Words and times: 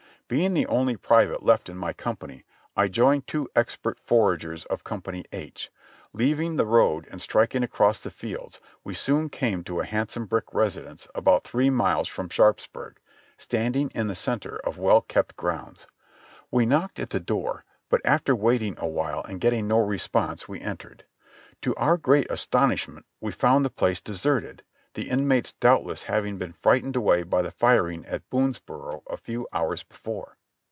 Being 0.27 0.53
the 0.53 0.65
only 0.67 0.95
private 0.95 1.43
left 1.43 1.67
in 1.67 1.75
my 1.75 1.91
company, 1.91 2.45
I 2.77 2.87
joined 2.87 3.27
two 3.27 3.49
expert 3.53 3.99
for 3.99 4.33
agers 4.33 4.63
of 4.63 4.81
Company 4.85 5.25
H; 5.33 5.69
leaving 6.13 6.55
the 6.55 6.65
road 6.65 7.05
and 7.11 7.21
striking 7.21 7.63
across 7.63 7.99
the 7.99 8.09
fields 8.11 8.61
we 8.85 8.93
soon 8.93 9.27
came 9.27 9.61
to 9.65 9.81
a 9.81 9.85
handsome 9.85 10.27
brick 10.27 10.53
residence 10.53 11.05
about 11.13 11.43
three 11.43 11.69
miles 11.69 12.07
from 12.07 12.29
Sharpsburg, 12.29 13.01
standing 13.37 13.89
in 13.93 14.07
the 14.07 14.15
center 14.15 14.55
of 14.63 14.77
well 14.77 15.01
kept 15.01 15.35
grounds; 15.35 15.85
we 16.49 16.65
knocked 16.65 16.97
at 16.97 17.09
the 17.09 17.19
door, 17.19 17.65
but 17.89 17.99
after 18.05 18.33
waiting 18.33 18.75
a 18.77 18.87
while 18.87 19.25
and 19.25 19.41
getting 19.41 19.67
no 19.67 19.79
response 19.79 20.47
we 20.47 20.61
entered; 20.61 21.03
to 21.61 21.75
our 21.75 21.97
great 21.97 22.31
astonishment 22.31 23.05
we 23.19 23.33
found 23.33 23.65
the 23.65 23.69
place 23.69 23.99
deserted, 23.99 24.63
the 24.93 25.09
inmates 25.09 25.53
doubtless 25.53 26.03
having 26.03 26.37
been 26.37 26.51
frightened 26.51 26.97
away 26.97 27.23
by 27.23 27.41
the 27.41 27.49
firing 27.49 28.05
at 28.07 28.29
Boonsboro 28.29 29.03
a 29.09 29.15
few 29.15 29.47
hours 29.53 29.83
before. 29.83 30.35